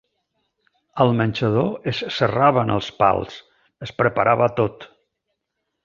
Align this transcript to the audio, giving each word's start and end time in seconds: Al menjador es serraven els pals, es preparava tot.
Al 1.05 1.11
menjador 1.19 1.69
es 1.93 1.99
serraven 2.17 2.73
els 2.79 2.91
pals, 3.05 3.37
es 3.89 3.97
preparava 4.03 4.53
tot. 4.63 4.93